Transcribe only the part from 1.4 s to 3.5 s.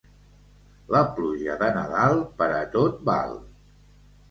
de Nadal per a tot val.